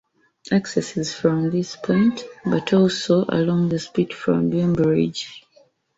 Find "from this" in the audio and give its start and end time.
1.13-1.75